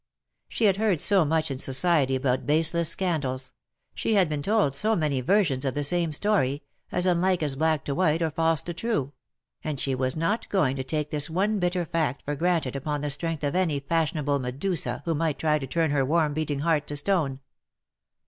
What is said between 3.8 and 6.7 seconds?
she had been told so many versions of the same story—